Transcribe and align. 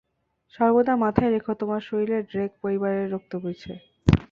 সর্বদা 0.53 0.93
মাথায় 1.03 1.31
রেখো, 1.31 1.51
তোমার 1.61 1.81
শরীরে 1.81 2.17
ড্রেক 2.31 2.51
পরিবারের 2.61 3.07
রক্ত 3.13 3.31
বইছে। 3.43 3.71